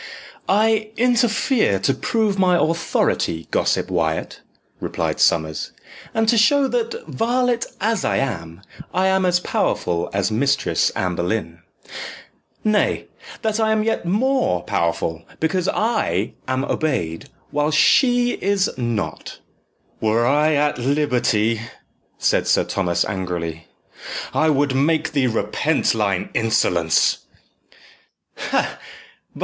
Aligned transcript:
"I 0.49 0.89
interfere 0.97 1.77
to 1.81 1.93
prove 1.93 2.39
my 2.39 2.57
authority, 2.57 3.47
gossip 3.51 3.91
Wyat," 3.91 4.39
replied 4.79 5.19
Sommers, 5.19 5.73
"and 6.11 6.27
to 6.27 6.39
show 6.39 6.67
that, 6.69 7.05
varlet 7.07 7.67
as 7.79 8.03
I 8.03 8.17
am, 8.17 8.63
I 8.95 9.05
am 9.05 9.27
as 9.27 9.39
powerful 9.39 10.09
as 10.11 10.31
Mistress 10.31 10.89
Anne 10.95 11.13
Boleyn 11.13 11.61
nay, 12.63 13.09
that 13.43 13.59
I 13.59 13.71
am 13.71 13.83
yet 13.83 14.03
more 14.03 14.63
powerful, 14.63 15.23
because 15.39 15.67
I 15.67 16.33
am 16.47 16.65
obeyed, 16.65 17.29
while 17.51 17.69
she 17.69 18.31
is 18.31 18.71
not." 18.79 19.37
"Were 19.99 20.25
I 20.25 20.55
at 20.55 20.79
liberty," 20.79 21.61
said 22.17 22.47
Sir 22.47 22.63
Thomas 22.63 23.05
angrily, 23.05 23.67
"I 24.33 24.49
would 24.49 24.73
make 24.73 25.11
thee 25.11 25.27
repent 25.27 25.91
thine 25.93 26.31
insolence." 26.33 27.19